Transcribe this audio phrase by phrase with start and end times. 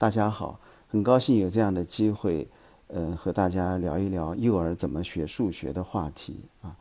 [0.00, 2.48] 大家好，很高兴有这样的机会，
[2.86, 6.74] 嗯，和大家聊一聊幼儿怎么学数学的话题啊。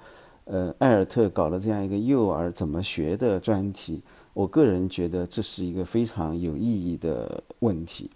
[0.45, 4.01] 呃，艾尔特搞了这样一个幼儿怎么学的专题，
[4.31, 8.09] 我个人觉得这是一个非常有意义的问题，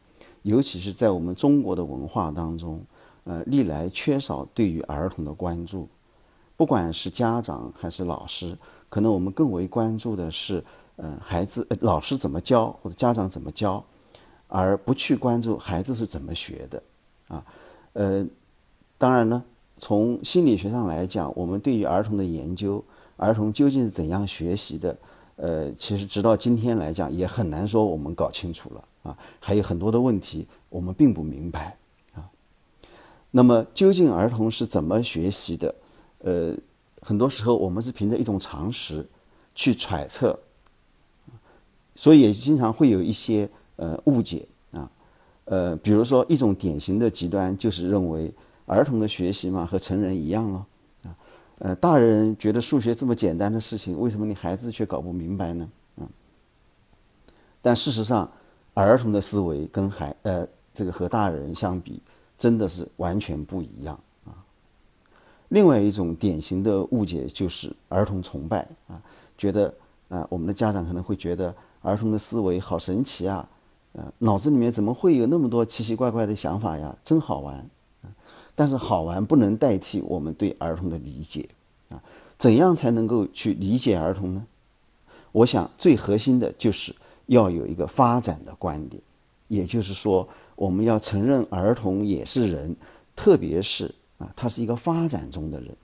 [0.43, 2.81] 尤其是在我们中国的文化当中，
[3.25, 5.85] 呃，历来缺少对于儿童的关注，
[6.55, 8.57] 不管是家长还是老师，
[8.87, 10.63] 可能我们更为关注的是，
[10.95, 13.83] 呃，孩子老师怎么教或者家长怎么教，
[14.53, 16.83] 而不去关注孩子是怎么学的，
[17.27, 17.43] 啊，
[17.93, 18.23] 呃，
[18.99, 19.43] 当然呢。
[19.79, 22.81] 从心理学上来讲，我们对于儿童的研究，
[23.17, 24.95] 儿童究竟是怎样学习的，
[25.35, 31.75] 呃，其实直到今天来讲，也很难说我们搞清楚了啊，还有很多的问题我们并不明白
[32.13, 32.29] 啊。
[33.31, 35.75] 那么，究竟儿童是怎么学习的？
[36.19, 36.55] 呃，
[37.01, 39.05] 很多时候我们是凭着一种常识
[39.53, 40.39] 去揣测，
[41.95, 44.47] 所以也经常会有一些呃误解，
[45.45, 48.33] 呃，比如说一种典型的极端就是认为。
[48.65, 50.65] 儿童的学习嘛，和成人一样咯。
[51.03, 51.15] 啊，
[51.59, 55.69] 呃，大人觉得数学这么简单的事情，为什么你孩子却搞不明白呢？
[55.97, 56.07] 嗯，
[57.61, 58.31] 但事实上，
[58.73, 62.01] 儿童的思维跟孩呃这个和大人相比，
[62.37, 64.31] 真的是完全不一样啊。
[65.49, 68.95] 另外一种典型的误解就是儿童崇拜啊，
[69.37, 69.73] 觉得
[70.07, 73.45] 啊，我们的家长可能会觉得儿童的思维好神奇啊，
[73.93, 76.95] 呃，脑子里面怎么会有那么多奇奇怪怪的想法呀？
[77.03, 77.67] 真好玩。
[78.55, 81.49] 但是好玩不能代替我们对儿童的理解
[81.89, 81.99] 啊！
[82.37, 84.45] 怎样才能够去理解儿童呢？
[85.31, 89.01] 我想最核心的就是要有一个发展的观点，
[89.47, 92.75] 也就是说，我们要承认儿童也是人，
[93.15, 95.75] 特别是啊，他是一个发展中的人。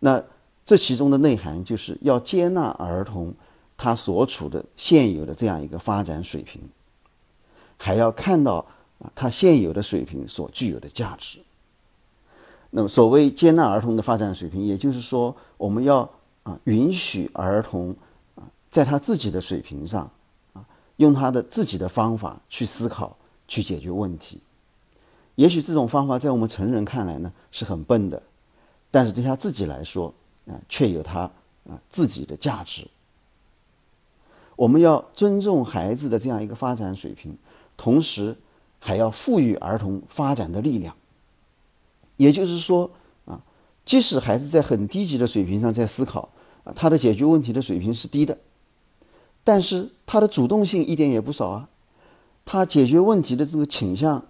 [0.00, 0.24] 那
[0.64, 3.34] 这其中的内涵就是要接纳儿童
[3.76, 6.62] 他所处的现有的这样一个发展水平，
[7.78, 8.66] 还要看到。
[9.00, 11.40] 啊，他现有的水平所具有的价值。
[12.70, 16.08] 那么，所谓接纳儿童的发展水平，也就是说，我们要
[16.44, 17.94] 啊允许儿童
[18.36, 20.08] 啊在他自己的水平上
[20.52, 20.64] 啊，
[20.98, 23.16] 用他的自己的方法去思考、
[23.48, 24.40] 去解决问题。
[25.34, 28.22] 也许这种方法在我们成人看来呢是很笨的，
[28.92, 30.14] 但是对他自己来说
[30.46, 31.22] 啊，却有他
[31.68, 32.86] 啊自己的价值。
[34.54, 37.36] 我们要尊重孩子的这样一个发展水平，
[37.76, 38.36] 同时。
[38.86, 40.94] 还要赋予儿童发展的力量，
[42.18, 42.90] 也就是说
[43.24, 43.40] 啊，
[43.86, 46.28] 即使孩子在很低级的水平上在思考，
[46.76, 48.36] 他的解决问题的水平是低的，
[49.42, 51.70] 但是他的主动性一点也不少啊，
[52.44, 54.26] 他解决问题的这个倾向，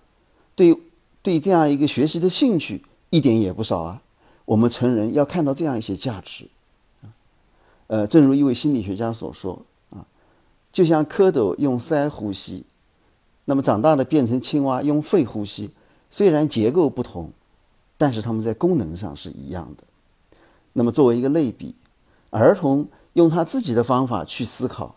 [0.54, 0.80] 对
[1.20, 4.02] 对这样一个学习的兴趣一点也不少啊。
[4.44, 6.48] 我们成人要看到这样一些价值
[7.02, 7.10] 啊，
[7.88, 10.06] 呃，正如一位心理学家所说啊，
[10.72, 12.66] 就像蝌蚪用鳃呼吸。
[13.46, 15.70] 那么长大了变成青蛙用肺呼吸，
[16.10, 17.30] 虽然结构不同，
[17.98, 19.84] 但是他们在功能上是一样的。
[20.72, 21.74] 那么作为一个类比，
[22.30, 24.94] 儿童用他自己的方法去思考，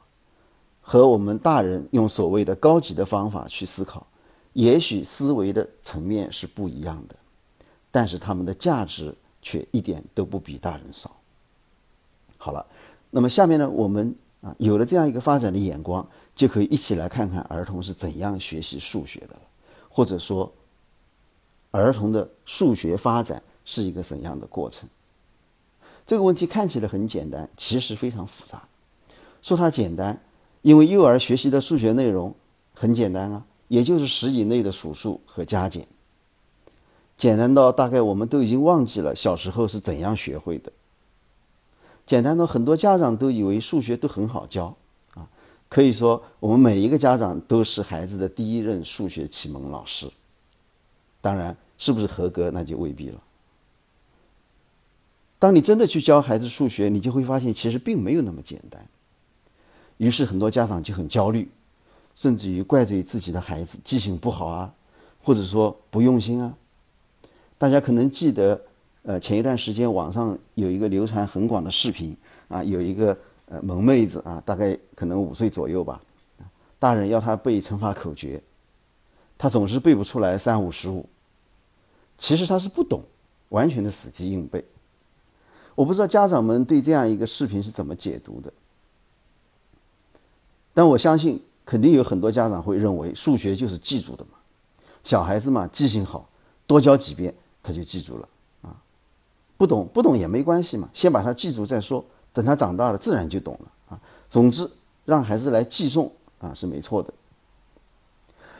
[0.81, 4.07] 和我们大人用所谓的高级的方法去思考，
[4.53, 7.15] 也许思维的层面是不一样的，
[7.91, 11.11] 但是他们的价值却一点都不比大人少。
[12.37, 12.65] 好了，
[13.11, 16.07] 那么下面呢，我们啊有了这样一个发展的眼光。
[16.37, 19.35] 就可以一起来看看儿童是怎样学习数学的，
[19.89, 20.53] 或者说，
[21.71, 24.87] 儿童的数学发展是一个怎样的过程？
[26.05, 28.67] 这个问题看起来很简单，其实非常复杂。
[29.41, 30.21] 说它简单，
[30.61, 32.35] 因为幼儿学习的数学内容
[32.75, 35.87] 很简单啊，也就是十以内的数数和加减，
[37.17, 40.71] 简单到大概我们都已经忘记了小时候是怎样学会的，
[42.05, 44.77] 简单到很多家长都以为数学都很好教。
[45.69, 50.09] 可以说，我们每一个家长都是孩子的第一任数学启蒙老师。
[51.19, 53.21] 当然，是不是合格那就未必了。
[55.37, 58.87] 当你真的去教孩子数学，你就会发现其实并没有那么简单。
[59.97, 61.49] 于是很多家长就很焦虑，
[62.15, 64.73] 甚至于怪罪自己的孩子记性不好啊，
[65.21, 66.55] 或者说不用心啊。
[67.57, 68.61] 大家可能记得，
[69.03, 72.15] 呃，前一段时间网上有一个流传很广的视频
[72.47, 73.17] 啊，有一个。
[73.47, 76.01] 呃，萌妹子啊，大概可能五岁左右吧。
[76.79, 78.41] 大人要他背乘法口诀，
[79.37, 81.07] 他总是背不出来三五十五。
[82.17, 83.01] 其实他是不懂，
[83.49, 84.63] 完全的死记硬背。
[85.75, 88.51] 我不知道家长们对这样一个视频是怎么解读的，
[90.73, 94.31] 但我相信肯定有很多家长会认为数学就是记住的嘛，
[95.03, 96.27] 小孩子嘛记性好，
[96.65, 97.33] 多教几遍
[97.63, 98.27] 他就记住了
[98.63, 98.75] 啊。
[99.55, 102.03] 不懂不懂也没关系嘛，先把它记住再说。
[102.37, 103.99] 等他长大了，自然就懂了啊。
[104.29, 104.69] 总之，
[105.05, 107.11] 让孩子来记诵啊是没错的。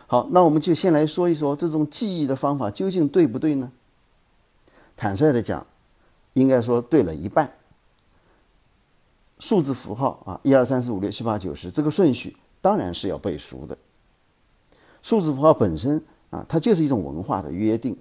[0.07, 3.71] 好，那我们就先来说一说这种记忆的方法究竟对不对呢？
[4.95, 5.67] 坦率的讲，
[6.33, 7.53] 应该说对了一半。
[9.37, 13.77] 数字符号啊，一二三四五六七八九十这个顺序当然是要背熟的。
[15.03, 17.95] 数字符号本身啊，它就是一种文化的约定，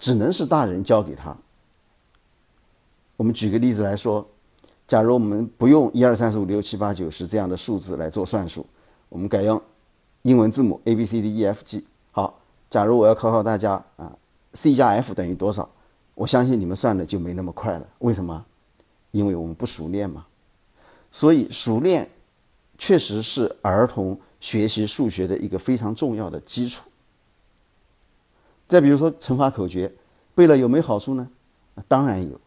[0.00, 1.36] 只能是大人教给他。
[3.16, 4.28] 我们举个例子来说，
[4.86, 8.66] 假如我们不用一二三四五六七八九十这样的数字来做算术，
[9.08, 9.60] 我们改用
[10.22, 11.86] 英文字母 A B C D E F G。
[12.12, 12.38] 好，
[12.68, 14.14] 假如我要考考大家啊
[14.52, 15.68] ，C 加 F 等于多少？
[16.14, 17.88] 我相信你们算的就没那么快了。
[18.00, 18.44] 为什么？
[19.10, 20.26] 因为我们不熟练嘛。
[21.10, 22.08] 所以熟练
[22.76, 26.88] 确实是儿童学习数学的一个非常重要的基础。
[28.68, 29.90] 再比如说乘法口诀，
[30.34, 31.28] 背了有没有好处呢？
[31.88, 32.40] 当然有。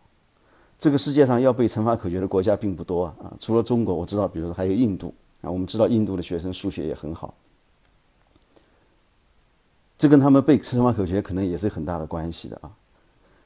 [0.79, 5.49] 这个世界上要背乘法口诀的国家并不多啊，除了中国，我知道，比如说还有印度啊。
[5.49, 7.33] 我们知道印度的学生数学也很好，
[9.97, 12.71] 这跟他们背乘法口诀可能也是很大的关系的啊。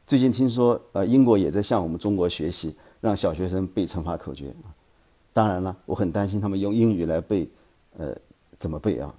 [0.05, 4.67] 最近听说，呃，英国也在向我们中国学习，让小学生背乘法口诀啊。
[5.31, 7.49] 当然了，我很担心他们用英语来背，
[7.97, 8.13] 呃，
[8.57, 9.15] 怎么背啊？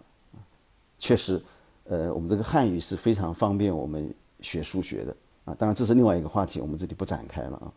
[0.99, 1.41] 确实，
[1.85, 5.17] 呃，我们这个汉语是非常方便我们学数学的
[5.47, 5.57] 啊。
[5.59, 7.73] 当然，这是另外一个话题，我们这里不展开了啊。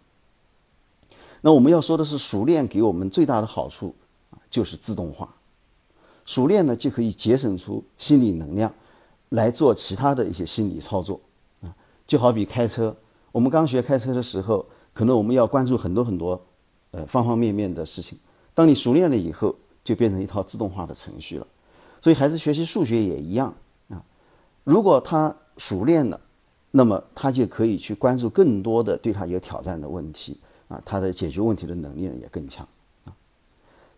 [1.45, 3.93] 那我们要说的是，熟练给我们最大的好处
[4.31, 5.31] 啊，就是自动化。
[6.25, 8.73] 熟练呢，就可以节省出心理能量，
[9.29, 11.21] 来做其他的一些心理操作
[11.61, 11.69] 啊。
[12.07, 12.97] 就好比开车，
[13.31, 16.41] 我们刚学开车的时候，可能我们要关注很多很多
[16.89, 18.17] 呃方方面面的事情。
[18.55, 21.45] 当你熟练了以后，就变成一套自动化的程序了。
[22.01, 23.53] 所以孩子学习数学也一样
[23.89, 24.03] 啊。
[24.63, 26.19] 如果他熟练了，
[26.71, 30.39] 那么他就可以去关注更多的对他有挑战的问题。
[30.67, 32.67] 啊，他的解决问题的能力呢也更强
[33.05, 33.13] 啊。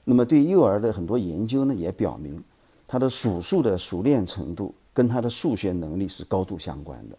[0.03, 2.43] 那么对幼儿的很多研究呢也表明，
[2.87, 7.17] 他的数数的熟练程度跟他的数学能力是高度相关的。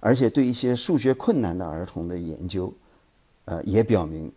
[0.00, 2.72] 而且对一些数学困难的儿童的研究，
[3.44, 4.32] 呃，也表明，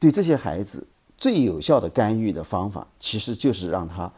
[0.00, 0.84] 对这些孩子
[1.16, 4.12] 最有效的干预的方法，其实就是让他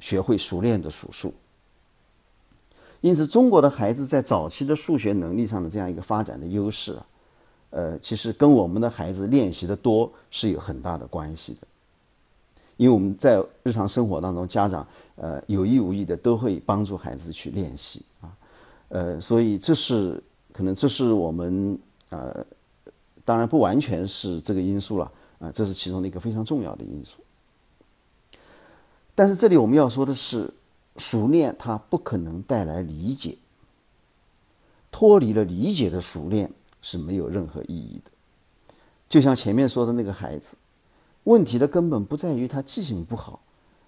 [0.00, 1.32] 学会熟练的数数。
[3.00, 6.98] 因此，中国的孩子在早期的数学能力上的这样一个发展的优势。
[7.70, 11.66] 呃，其实跟我们的孩子练习的多是有很大的关系的，
[12.76, 18.32] 因为我们在日常生活当中，家长呃有意无意的都会帮助孩子去练习啊，
[18.88, 20.20] 呃，所以这是
[20.52, 21.78] 可能这是我们
[22.08, 22.44] 呃，
[23.24, 27.18] 当然不完全是这个因素了啊，这是其中的一个非常重要的因素。
[29.14, 30.52] 但是这里我们要说的是，
[30.96, 33.36] 熟练它不可能带来理解，
[34.90, 36.50] 脱离了理解的熟练。
[36.82, 38.10] 是没有任何意义的。
[39.08, 40.56] 就像前面说的那个孩子，
[41.24, 43.40] 问题的根本不在于他记性不好，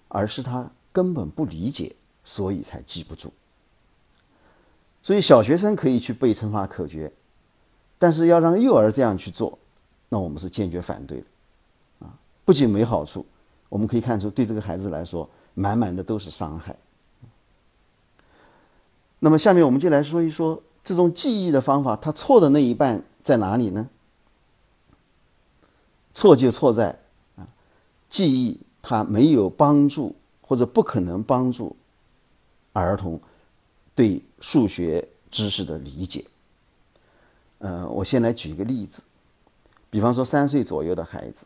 [0.09, 3.31] 而是他根本不理解，所以才记不住。
[5.01, 7.11] 所以小学生可以去背乘法口诀，
[7.97, 9.57] 但是要让幼儿这样去做，
[10.09, 11.25] 那我们是坚决反对的。
[12.05, 12.13] 啊，
[12.43, 13.25] 不仅没好处，
[13.69, 16.75] 我们可以看出对这个孩子来说，满满的都是伤害。
[19.19, 20.61] 那么下面我们就来说一说。
[20.83, 23.87] 这种记忆的方法，它错的那一半在哪里呢？
[26.13, 26.99] 错就错在
[27.37, 27.47] 啊，
[28.09, 31.75] 记忆它没有帮助或者不可能帮助
[32.73, 33.19] 儿童
[33.95, 36.23] 对数学知识的理解。
[37.59, 39.01] 呃，我先来举一个例子，
[39.89, 41.45] 比方说三岁左右的孩子，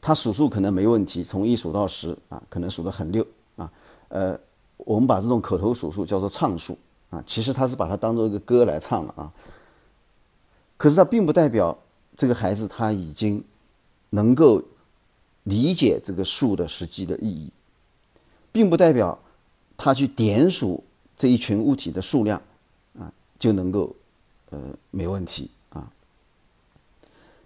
[0.00, 3.24] 他数数可能没问题，从一数到十啊，可能数得很溜
[3.56, 3.70] 啊。
[4.08, 4.38] 呃，
[4.78, 6.76] 我们把这种口头数数叫做唱数。
[7.10, 9.32] 啊，其实他是把它当做一个歌来唱了啊。
[10.76, 11.76] 可是他并不代表
[12.16, 13.42] 这个孩子他已经
[14.10, 14.62] 能够
[15.44, 17.50] 理解这个数的实际的意义，
[18.52, 19.18] 并不代表
[19.76, 20.82] 他去点数
[21.16, 22.42] 这一群物体的数量
[22.98, 23.94] 啊就能够
[24.50, 24.58] 呃
[24.90, 25.90] 没问题啊。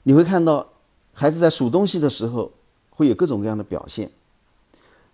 [0.02, 0.66] 你会看到
[1.12, 2.50] 孩子在数东西的时候
[2.88, 4.10] 会有各种各样的表现，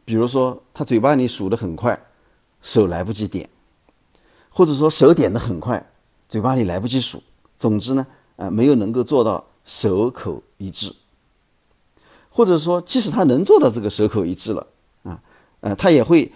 [0.05, 2.00] 比如说他嘴巴里数的很快，
[2.62, 3.50] 手来不及点。
[4.57, 5.87] 或者说手点的很快，
[6.31, 7.23] 嘴巴里来不及数。
[7.59, 10.91] 总之呢，呃，没有能够做到手口一致。
[12.31, 14.67] 或者说，即使他能做到这个手口一致了，
[15.03, 15.21] 啊，
[15.61, 16.33] 呃，他也会，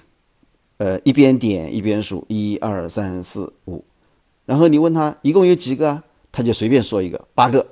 [0.77, 3.83] 呃，一边点一边数一二三四五，
[4.45, 7.67] 然后你问他一共有几个啊，他就随便说一个八个，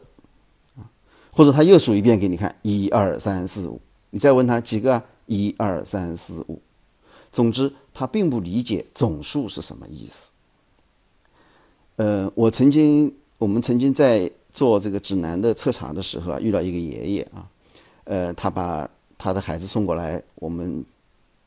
[0.78, 0.88] 啊，
[1.30, 3.78] 或者他又数一遍给你看一二三四五，
[4.08, 6.58] 你再问他几个啊，一二三四五，
[7.30, 10.30] 总之他并不理解总数是什么意思。
[11.98, 17.42] 呃，我曾经，我们曾经在做这个指南的测查的时候啊，遇到一个爷爷啊，
[18.04, 18.88] 呃，他把
[19.18, 20.84] 他的孩子送过来，我们，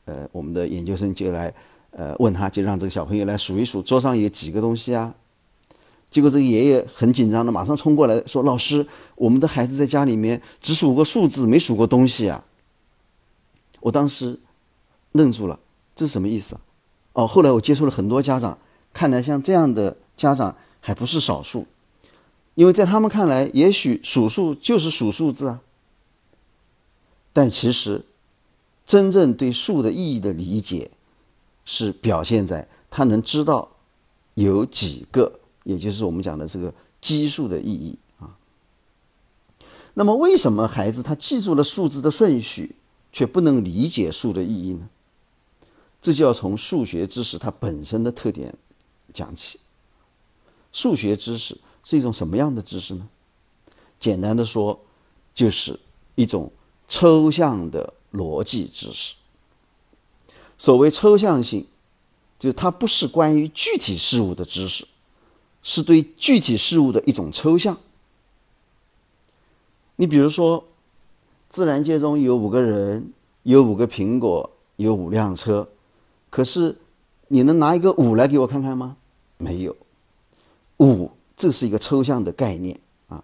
[0.04, 1.52] 呃，我们的研究生就来
[1.92, 5.14] 呃，问他就让这个小朋友来数一数桌上有几个东西啊？
[6.10, 12.44] 结果这个爷爷很紧张的，马上冲过来说：“老师，我们的孩子在家里面只数过数字，没数过东西啊！”
[13.80, 14.38] 我当时
[15.12, 15.58] 愣住了，
[15.96, 16.60] 这是什么意思啊？
[17.14, 18.58] 哦，后来我接触了很多家长，
[18.92, 21.66] 看来像这样的家长还不是少数，
[22.54, 25.60] 因为在他们看来，也许数数就是数数字啊。
[27.32, 28.04] 但其实，
[28.84, 30.90] 真正对数的意义的理解，
[31.64, 33.68] 是表现在他能知道
[34.34, 35.40] 有几个。
[35.64, 38.36] 也就是我们讲的这个基数的意义啊。
[39.94, 42.74] 那么，为什么孩子他记住了数字的顺序，
[43.12, 44.88] 却不能理解数的意义呢？
[46.02, 48.52] 这就要从数学知识它本身的特点
[49.14, 49.60] 讲起。
[50.72, 53.08] 数学知识是一种什么样的知识呢？
[54.00, 54.80] 简单的说，
[55.34, 55.78] 就是
[56.14, 56.50] 一种
[56.88, 59.14] 抽象的逻辑知识。
[60.58, 61.66] 所谓抽象性，
[62.38, 64.86] 就是它不是关于具体事物的知识。
[65.64, 67.78] 是对具体事物的一种抽象。
[69.94, 70.64] 你比如说，
[71.48, 73.12] 自然界中有五个人，
[73.44, 75.68] 有五个苹果，有五辆车，
[76.30, 76.76] 可是
[77.28, 78.96] 你能拿一个五来给我看看吗？
[79.38, 79.76] 没有。
[80.82, 83.22] 五，这是一个抽象的概念啊，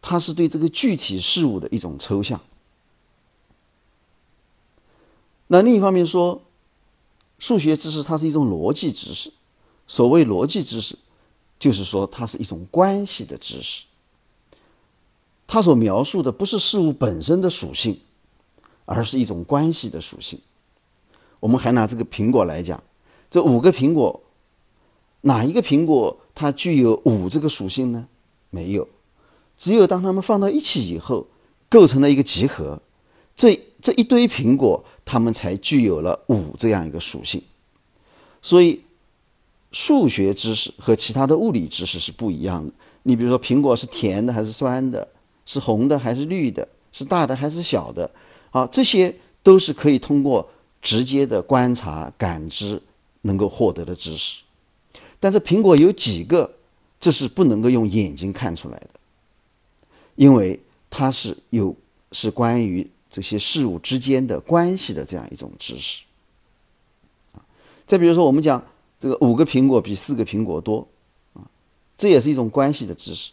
[0.00, 2.40] 它是对这个具体事物的一种抽象。
[5.46, 6.42] 那另一方面说，
[7.38, 9.32] 数学知识它是一种逻辑知识。
[9.86, 10.98] 所谓逻辑知识。
[11.56, 13.84] 就是说，它是一种关系的知识。
[15.46, 17.98] 它所描述的不是事物本身的属性，
[18.84, 20.38] 而是一种关系的属性。
[21.40, 22.82] 我们还拿这个苹果来讲，
[23.30, 24.20] 这五个苹果，
[25.22, 28.06] 哪一个苹果它具有五这个属性呢？
[28.50, 28.88] 没有，
[29.56, 31.26] 只有当它们放到一起以后，
[31.68, 32.80] 构成了一个集合，
[33.36, 37.42] 这这一堆苹果，它们才具有了五这样一个属性。
[38.42, 38.80] 所以。
[39.76, 42.72] 数学知识和其他的物理知识是不一样的。
[43.02, 45.08] 你比如说，苹果是甜的还是酸的？
[45.46, 46.68] 是红的还是绿的？
[46.92, 48.08] 是大的还是小的？
[48.52, 49.12] 啊，这些
[49.42, 50.48] 都是可以通过
[50.80, 52.80] 直接的观察、感知
[53.22, 54.42] 能够获得的知识。
[55.24, 56.52] 但是苹果有几个，
[57.00, 58.90] 这是不能够用眼睛看出来的，
[60.16, 61.74] 因为它是有
[62.12, 66.04] 是关于这些事物之间的关系的这样一种知识。
[67.86, 68.62] 再比如说，我们讲。
[69.00, 70.88] 这个五个苹果比四个苹果多，
[71.34, 71.44] 啊，
[71.94, 73.32] 这也是一种关系的知识。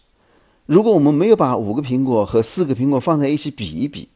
[0.65, 4.09] 如果我们没有把五个苹果和四个苹果放在一起比一比，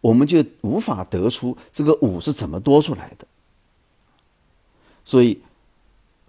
[0.00, 3.26] 我们就无法得出这个五是怎么多出来的。
[5.04, 5.40] 所以，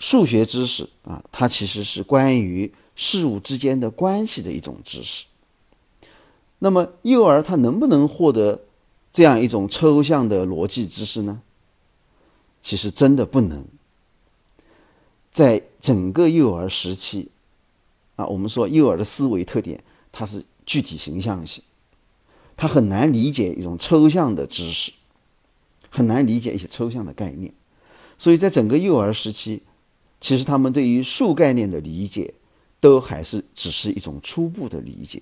[0.04, 5.24] 数学知识啊，它其实是关于事物之间的关系的一种知识。
[6.60, 8.66] 那么，幼儿他能不能获得
[9.14, 11.42] 这样一种抽象的逻辑知识呢？
[12.62, 13.64] 其实真的不能。
[15.32, 17.32] 在整个幼儿时期，
[18.18, 19.82] 啊，我们说幼儿的思维特点，
[20.12, 21.64] 它是具体形象性，
[22.58, 24.92] 他很难理解一种抽象的知识，
[25.90, 27.54] 很难理解一些抽象的概念，
[28.18, 29.64] 所以在整个幼儿时期，
[30.24, 32.34] 其实他们对于数概念的理解，
[32.80, 35.22] 都还是只是一种初步的理解。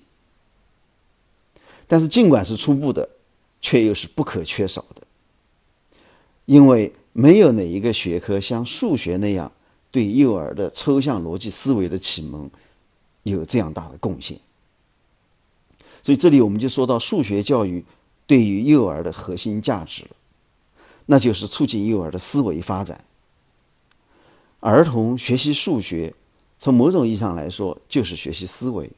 [1.88, 3.08] 但是尽管是初步的，
[3.60, 5.02] 却又是不可缺少的，
[6.44, 9.50] 因为没有哪一个学科像数学那样。
[9.90, 12.50] 对幼儿的抽象逻辑思维的启蒙
[13.24, 14.38] 有这样大的贡献，
[16.02, 17.84] 所以这里我们就说到数学教育
[18.26, 20.04] 对于幼儿的核心价值，
[21.04, 23.04] 那就是促进幼儿的思维发展。
[24.62, 26.14] 儿童学习数学，
[26.60, 28.90] 从某种意义上来说就是学习思维。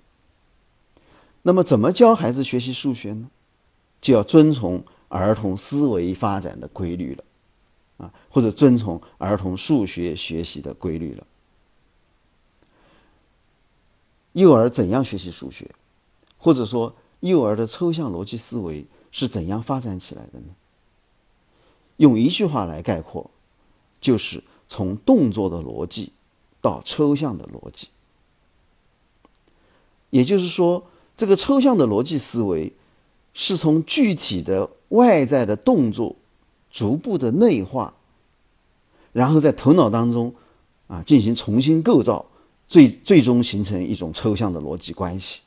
[1.40, 3.30] 那么，怎么教孩子学习数学呢？
[4.00, 7.25] 就要遵从儿童思维发展的规律了。
[7.97, 11.26] 啊，或者遵从儿童数学学习的规律了。
[14.33, 15.71] 幼儿怎样学习数学，
[16.37, 20.47] 或者说幼儿的抽象逻辑思维是怎样发展起来的呢？
[21.97, 23.30] 用一句话来概括，
[24.00, 26.12] 就是从动作的逻辑
[26.61, 27.88] 到抽象的逻辑。
[30.11, 32.73] 也就是说，这个抽象的逻辑思维
[33.33, 36.16] 是从具体的外在的动作。
[36.75, 37.94] 逐步的内化，
[39.12, 40.35] 然后在头脑当中
[40.88, 42.26] 啊进行重新构造，
[42.66, 45.42] 最最终形成一种抽象的逻辑关系。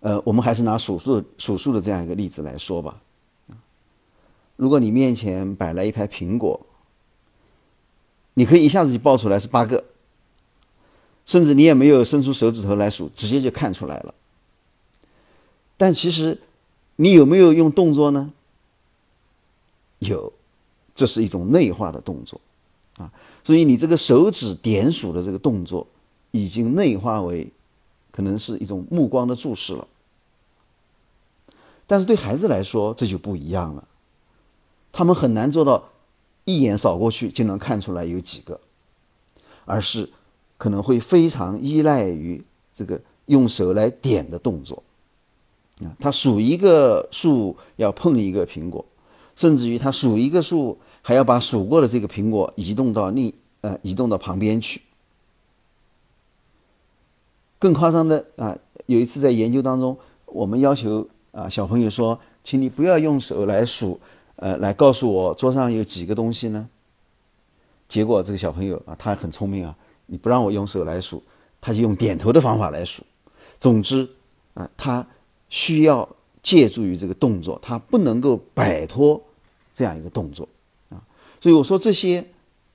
[0.00, 2.98] 呃，我们还是拿数数数数的这样一个例子来说吧。
[4.56, 6.58] 如果你面前摆来一排苹果，
[8.40, 9.84] 你可以一下子就报出来是八个，
[11.26, 14.14] 甚至你也没有伸出手指头来数，直接就看出来了。
[15.76, 16.40] 但其实
[16.96, 18.32] 你有没有用动作呢？
[19.98, 20.32] 有，
[20.94, 22.40] 这是一种内化的动作，
[22.96, 23.12] 啊，
[23.44, 25.86] 所以你这个手指点数的这个动作，
[26.30, 27.46] 已经内化为
[28.10, 29.86] 可能是一种目光的注视了。
[31.86, 33.86] 但是对孩子来说，这就不一样了，
[34.92, 35.89] 他们很难做到
[36.50, 38.60] 一眼扫过去就能看出来有几个，
[39.64, 40.08] 而是
[40.58, 42.42] 可能会非常依赖于
[42.74, 44.82] 这个用手来点的动作。
[45.82, 48.84] 啊，他数一个数要碰一个苹果，
[49.36, 54.82] 甚至于他数一个数还要把数过的这个苹果移动到另呃移动到旁边去。
[57.58, 61.06] 更夸张的啊，有一次在研究当中，我们要求。
[61.32, 64.00] 啊，小朋友说：“请你不要用手来数，
[64.40, 66.68] 呃，来告诉我桌上有几个东西呢？”
[67.88, 71.22] 结果这个小朋友啊，他很聪明啊，你不让我用手来数，
[71.60, 73.04] 他就用点头的方法来数。
[73.58, 74.08] 总之
[74.54, 75.06] 啊，他
[75.48, 76.08] 需要
[76.42, 79.20] 借助于这个动作，他不能够摆脱
[79.74, 80.48] 这样一个动作
[80.88, 81.02] 啊。
[81.40, 82.24] 所以我说这些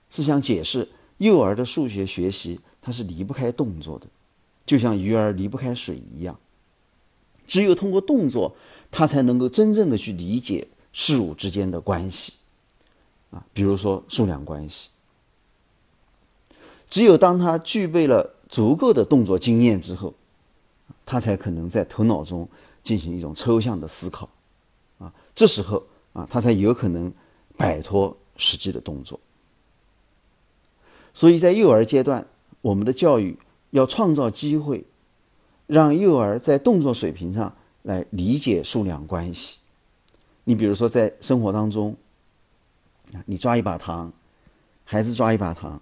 [0.10, 4.06] 是想解释，幼儿的数学学习它是离不开动作的，
[4.66, 6.38] 就像鱼儿离不开水一样。
[7.48, 8.56] 只有通过动作，
[8.92, 12.32] 他才能够真正的去理解事物之间的关系，
[13.32, 14.90] 啊，比如说数量关系。
[16.90, 20.14] 只有当他具备了足够的动作经验之后，
[21.06, 22.48] 他才可能在头脑中
[22.82, 24.30] 进行一种抽象的思考，
[25.00, 25.84] 啊，这时候
[26.14, 27.12] 啊，他才有可能
[27.58, 29.20] 摆脱实际的动作。
[31.14, 32.26] 所以在幼儿阶段，
[32.62, 33.38] 我们的教育
[33.72, 34.86] 要创造机会。
[35.68, 39.58] 让幼儿在动作水平上来理解数量关系。
[40.46, 41.96] 你比如说，在生活当中，
[43.26, 44.12] 你抓一把糖，
[44.84, 45.82] 孩子抓一把糖，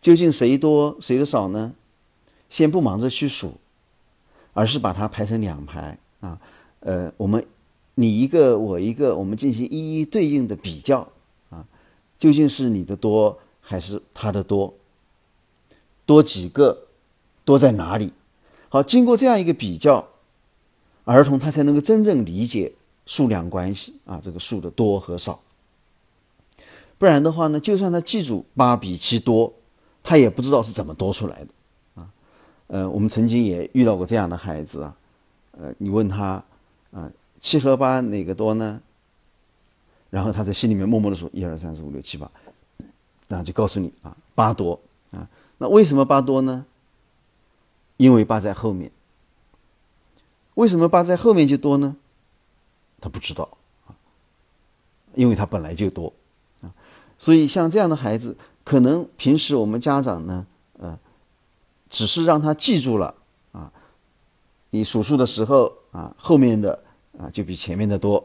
[0.00, 1.74] 究竟谁多谁的少呢？
[2.50, 3.54] 先不忙着去数，
[4.52, 6.38] 而是把它排成两排啊。
[6.80, 7.46] 呃，我们
[7.94, 11.06] 你一个我一个，我们进行一一对应的比较
[11.50, 11.64] 啊。
[12.18, 14.74] 究竟是你的多还是他的多？
[16.04, 16.86] 多几个？
[17.44, 18.12] 多在哪里？
[18.68, 20.08] 好，经过这样一个比较，
[21.04, 22.72] 儿童他才能够真正理解
[23.06, 25.40] 数量关系啊，这个数的多和少。
[26.98, 29.52] 不然的话呢，就算他记住八比七多，
[30.02, 32.08] 他也不知道是怎么多出来的啊。
[32.68, 34.96] 呃，我们曾经也遇到过这样的孩子啊，
[35.52, 36.42] 呃，你问他
[36.92, 37.10] 啊，
[37.40, 38.80] 七和八哪个多呢？
[40.10, 42.30] 然后他在心里面默默的说一二三四五六七八，
[43.28, 44.78] 然后就告诉你啊，八多
[45.10, 45.28] 啊。
[45.58, 46.64] 那为什么八多呢？
[47.96, 48.90] 因为八在后面，
[50.54, 51.96] 为什么八在后面就多呢？
[53.02, 53.46] 他不知道
[53.86, 53.92] 啊，
[55.14, 56.10] 因为他本来就多
[56.62, 56.72] 啊，
[57.18, 58.34] 所以像这样的孩子，
[58.64, 60.46] 可能平时我们家长呢，
[60.78, 60.98] 呃，
[61.90, 63.14] 只是让他记住了
[63.50, 63.70] 啊，
[64.70, 66.82] 你数数的时候啊，后面的
[67.18, 68.24] 啊就比前面的多，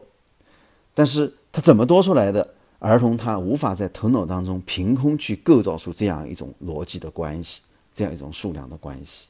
[0.94, 2.54] 但是他怎么多出来的？
[2.80, 7.60] 儿童他无法在头脑当中凭空去构造出这样一种逻辑的关系，
[7.92, 9.26] 这样一种数量的关系。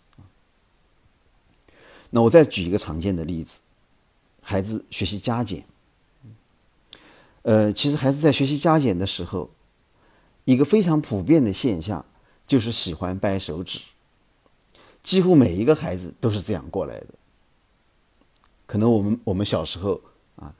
[2.10, 3.60] 那我再举一个常见的例子，
[4.48, 5.62] 孩子学习加减。
[7.42, 9.50] 呃，其实孩子在学习加减的时候，
[10.46, 12.02] 一个非常普遍的现象
[12.46, 13.80] 就是喜欢掰手指，
[15.02, 17.08] 几乎每一个孩子都是这样过来的。
[18.64, 20.00] 可能我们我们小时候
[20.36, 20.54] 啊，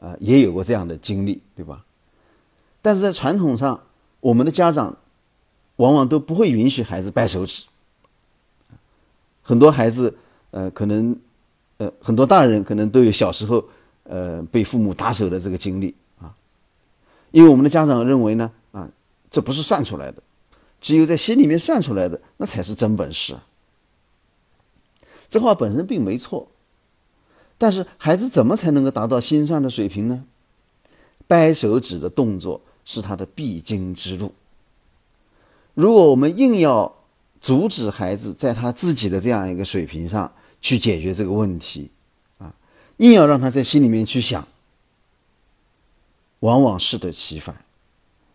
[0.00, 1.84] 啊也有过这样的经历，对吧？
[2.82, 3.84] 但是在传统上，
[4.18, 4.98] 我们的家长
[5.76, 7.66] 往往都不会允许孩子掰手指，
[9.42, 10.18] 很多孩子。
[10.50, 11.14] 呃，可能，
[11.78, 13.64] 呃，很多大人可能都有小时候，
[14.04, 16.34] 呃，被父母打手的这个经历啊。
[17.30, 18.88] 因为我们的家长认为呢，啊，
[19.30, 20.22] 这不是算出来的，
[20.80, 23.36] 只有在心里面算出来的，那才是真本事。
[25.28, 26.48] 这话本身并没错，
[27.56, 30.24] 但是孩子怎么才能够达到心算的水平呢？
[31.26, 34.32] 掰手指的动作是他的必经之路。
[35.74, 36.96] 如果我们硬要，
[37.40, 41.90] 阻止孩子在他自己的这样一个水平上去解决这个问题，
[42.38, 42.54] 啊，
[42.98, 44.46] 硬要让他在心里面去想，
[46.40, 47.64] 往往适得其反，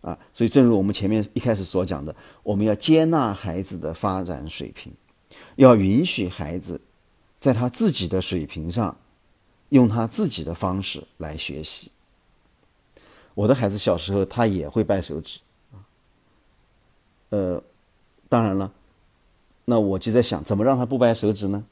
[0.00, 4.92] 啊，所以正如我们前面一开始所讲的，我们要接纳孩子的发展水平，
[5.56, 6.80] 要允许孩子
[7.38, 8.96] 在他自己的水平上
[9.68, 11.90] 用他自己的方式来学习。
[13.34, 15.40] 我的孩子小时候他也会掰手指，
[15.72, 15.76] 啊，
[17.30, 17.62] 呃，
[18.28, 18.72] 当然了。
[19.66, 21.64] 那我就在想，怎么让他不掰手指呢？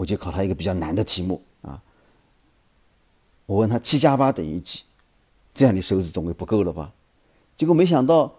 [0.00, 1.82] 我就考他一个比较难的题目啊。
[3.44, 4.80] 我问他七加八等于几？
[5.52, 6.90] 这样你手指总归不够了吧？
[7.54, 8.34] 结果没想到，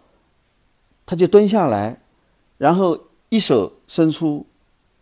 [1.06, 2.02] 他就蹲下来，
[2.58, 4.44] 然后一手伸出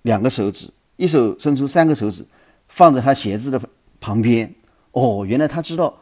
[0.01, 2.25] 两个手指，一手伸出三个手指，
[2.67, 3.61] 放在他鞋子的
[4.01, 4.53] 旁边。
[4.91, 5.99] 哦，原来他知道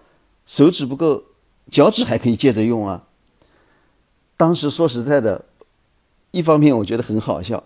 [0.47, 1.21] 手指不够，
[1.69, 3.05] 脚趾还可以接着用啊。
[4.35, 5.45] 当时说实在的，
[6.31, 7.63] 一方面我觉得很好笑，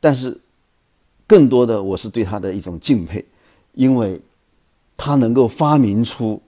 [0.00, 0.40] 但是
[1.32, 3.24] 更多的我是对他的一种敬佩，
[3.72, 4.20] 因为
[4.98, 6.38] 他能够发明出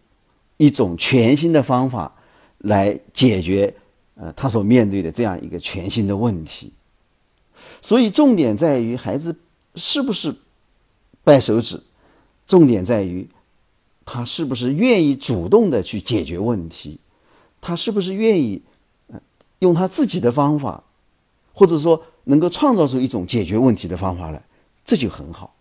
[0.59, 2.15] 一种全新的方法
[2.59, 3.75] 来解决
[4.15, 6.71] 呃他所面对的这样一个全新的问题。
[7.81, 9.35] 所以重点在于孩子
[9.75, 10.35] 是不是
[11.23, 11.83] 掰手指，
[12.47, 13.27] 重点在于
[14.05, 17.01] 他是不是愿意主动的去解决问题，
[17.59, 18.61] 他是不是愿意。
[19.61, 20.85] 用他自己的方法，
[21.55, 24.45] 或者说能够创造出一种解决问题的方法来，
[24.85, 25.55] 这就很好。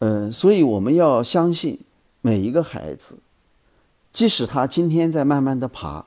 [0.00, 1.80] 嗯，所以我们要相信
[2.20, 3.18] 每一个孩子，
[4.12, 6.06] 即使他今天在慢慢的爬，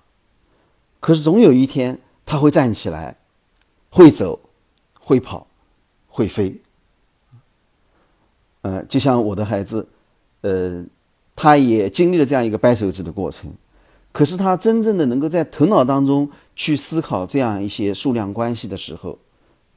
[1.00, 3.18] 可是总有一天他会站起来，
[3.90, 4.40] 会走，
[5.00, 5.46] 会跑，
[6.08, 6.60] 会飞。
[8.62, 9.88] 呃，就像我的孩子，
[10.42, 10.84] 呃，
[11.36, 13.54] 他也经历了这样一个掰手指的过程。
[14.12, 19.18] 可是他真正的能够在头脑当中去思考这样一些数量关系的时候，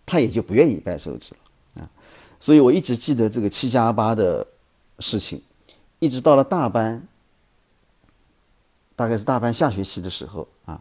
[0.06, 1.90] 他也就不愿意掰手指了啊。
[2.40, 4.46] 所以我一直记得这个七加八的
[5.00, 5.42] 事情，
[5.98, 7.06] 一直到了大班，
[8.94, 10.80] 大概是大班下学期的时候啊，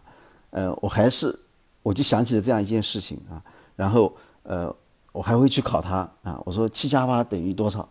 [0.51, 1.37] 呃，我还是
[1.81, 3.41] 我就想起了这样一件事情啊，
[3.75, 4.73] 然后呃，
[5.11, 7.89] 我还会去考他啊，我说七加八等于多少？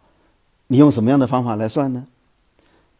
[0.68, 2.06] 你用什么样的方法来算呢？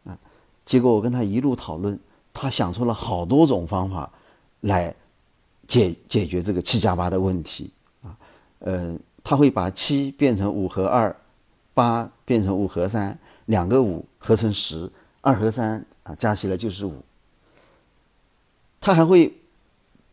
[0.05, 0.18] 啊，
[0.66, 1.99] 结果我跟他一路讨论。
[2.37, 4.11] 他想出了好多种方法
[4.62, 4.92] 来
[5.68, 7.70] 解解决这个七加八的问题，
[8.64, 11.14] 呃，他会把七变成五和二，
[11.72, 17.03] 八变成五和三，两个五合成十，二和三啊加起来就是五。
[18.81, 19.33] 他还会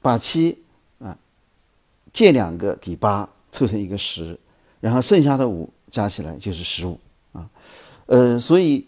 [0.01, 0.63] 把七
[0.99, 1.17] 啊
[2.13, 4.37] 借两个给八凑成一个十，
[4.79, 6.99] 然后剩下的五加起来就是十五
[7.33, 7.49] 啊，
[8.05, 8.85] 呃，所以。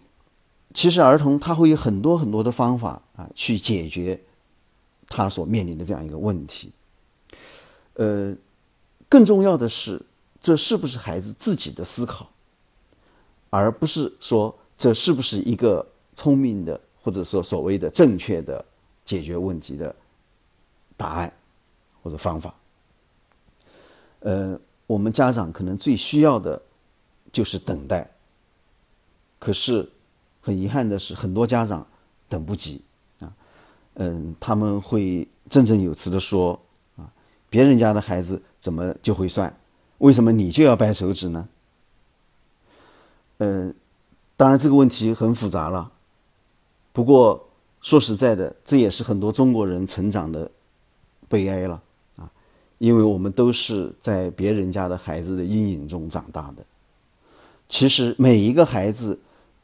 [0.76, 4.20] 其实儿童他会有很多很多的方法啊，去解决
[5.08, 6.72] 他所面临的这样一个问题。
[7.94, 8.36] 呃，
[9.14, 10.02] 更重要的是，
[10.42, 12.28] 这是不是孩子自己的思考，
[13.52, 18.66] 而不是说这是不是一个聪明的或者说所谓的正确的
[19.06, 19.96] 解决问题的
[20.98, 21.32] 答案
[22.02, 22.56] 或者方法。
[24.22, 26.60] 呃，我们家长可能最需要的
[27.32, 28.10] 就是等待，
[29.38, 29.88] 可是。
[30.46, 31.88] 很遗憾的是，很多家长
[32.28, 32.82] 等不及
[33.22, 33.32] 啊，
[33.94, 36.60] 嗯，他们会振振有词的说，
[37.54, 39.56] 别人家的孩子怎么就会算？
[40.00, 41.48] 为什么你就要掰手指呢？
[43.38, 43.72] 嗯，
[44.36, 45.92] 当然这个问题很复杂了。
[46.92, 47.48] 不过
[47.80, 50.50] 说实在的，这也是很多中国人成长的
[51.30, 51.80] 悲哀了
[52.16, 52.26] 啊，
[52.80, 56.66] 因为我们都是在别人家的孩子的阴影中长大的。
[57.70, 59.20] 其实每一个孩子。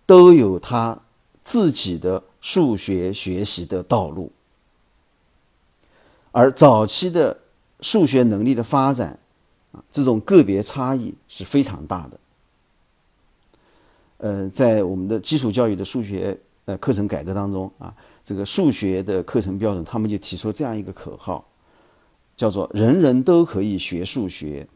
[0.09, 0.97] 都有他
[1.43, 4.31] 自己的数学学习的道路，
[6.31, 7.37] 而早期的
[7.81, 9.17] 数学能力的发展
[9.71, 12.19] 啊，这种个别差异是非常大的。
[14.17, 21.47] 呃，在我们的基础教育的数学呃课程改革当中啊，这个数学的课程标准，他们就提出这样一个口号，
[22.35, 24.67] 叫做“人人都可以学数学，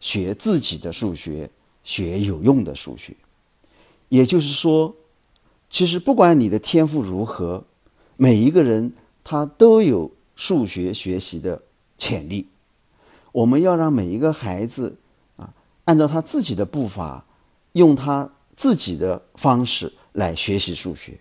[0.00, 1.48] 学自己的数学，
[1.82, 3.16] 学有用的数学”。
[4.10, 4.94] 也就是说，
[5.70, 7.64] 其实不管你的天赋如何，
[8.16, 8.92] 每一个人
[9.24, 11.62] 他都有数学学习的
[12.00, 12.48] 潜力。
[13.30, 14.96] 我们要让每一个孩子
[15.36, 17.24] 啊，按照他自己的步伐，
[17.74, 21.20] 用他自己的方式来学习数学，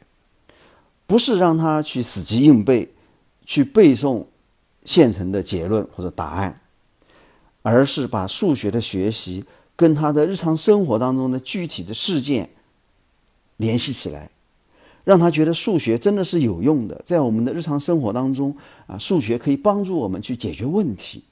[1.06, 2.92] 不是让他去死记硬背，
[3.46, 4.26] 去背诵
[4.86, 6.62] 现成的结论或者答案，
[7.62, 12.50] 而是把数学的学习跟他的日常生活当中的具体的事件。
[13.58, 14.32] 联系起来，
[15.04, 21.24] 让他觉得数学真的是有用的，在我们的日常生活当中啊，数学可以帮助我们去解决问题。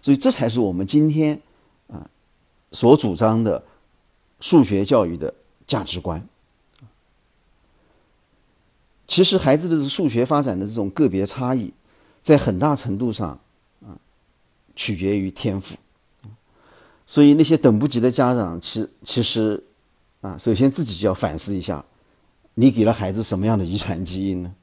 [0.00, 1.40] 所以，这才是我们今天
[1.88, 2.08] 啊
[2.72, 3.62] 所主张的
[4.40, 5.34] 数学教育的
[5.66, 6.26] 价值观。
[9.06, 11.72] 其实，孩子的数学发展的这种个别差异，
[12.22, 13.38] 在很大程度上
[13.82, 13.98] 啊
[14.74, 15.76] 取决于天赋。
[17.06, 19.62] 所以，那些等不及的家长，其其实。
[20.22, 21.84] 啊，首先自己就要反思一下，
[22.58, 24.54] 你给了孩子什么样的遗传基因呢？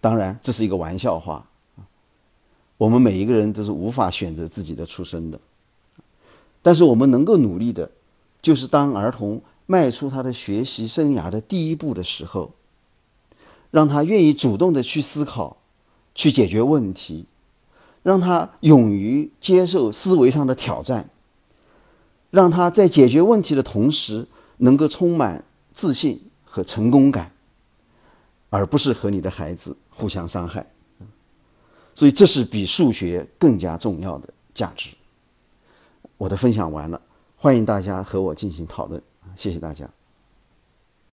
[0.00, 1.46] 当然这是一个玩笑话。
[2.78, 5.38] 我们每一个人都是无法选择自己的出生的，
[6.62, 7.90] 但是我们能够努力的，
[8.40, 12.52] 就是当儿童迈出他的学习生涯的第一步的时候，
[13.70, 15.58] 让他愿意主动的去思考，
[16.14, 17.26] 去解决问题，
[18.02, 21.10] 让他勇于接受思维上的挑战，
[22.30, 24.26] 让他在解决问题的同时。
[24.58, 26.20] 能够充满自信
[26.54, 27.28] 和成功感，
[28.48, 30.64] 而不是和你的孩子互相伤害。
[31.96, 34.90] 所以，这是比数学更加重要的价值。
[36.16, 37.02] 我的分享完了，
[37.34, 39.02] 欢迎大家和我进行讨论，
[39.34, 39.90] 谢谢大家。